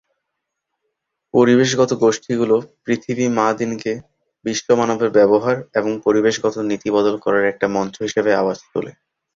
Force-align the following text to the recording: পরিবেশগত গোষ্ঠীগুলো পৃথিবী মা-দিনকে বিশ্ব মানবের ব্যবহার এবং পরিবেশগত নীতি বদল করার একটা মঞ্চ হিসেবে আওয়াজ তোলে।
পরিবেশগত 1.33 1.91
গোষ্ঠীগুলো 2.01 2.55
পৃথিবী 2.85 3.25
মা-দিনকে 3.37 3.91
বিশ্ব 4.45 4.67
মানবের 4.79 5.09
ব্যবহার 5.11 5.57
এবং 5.73 5.91
পরিবেশগত 6.05 6.55
নীতি 6.69 6.89
বদল 6.95 7.15
করার 7.17 7.43
একটা 7.47 7.67
মঞ্চ 7.75 7.95
হিসেবে 8.01 8.31
আওয়াজ 8.35 8.59
তোলে। 8.71 8.91